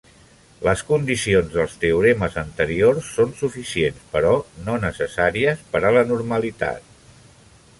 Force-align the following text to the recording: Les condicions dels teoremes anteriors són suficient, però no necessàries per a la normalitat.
Les 0.67 0.79
condicions 0.85 1.51
dels 1.55 1.75
teoremes 1.83 2.37
anteriors 2.43 3.11
són 3.17 3.35
suficient, 3.41 3.99
però 4.15 4.33
no 4.69 4.79
necessàries 4.87 5.63
per 5.75 5.83
a 5.83 5.93
la 5.99 6.05
normalitat. 6.15 6.91